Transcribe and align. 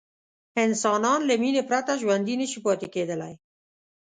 انسانان 0.65 1.19
له 1.29 1.33
مینې 1.41 1.63
پرته 1.69 1.91
ژوندي 2.01 2.35
نه 2.41 2.45
شي 2.51 2.59
پاتې 2.65 2.87
کېدلی. 2.93 3.33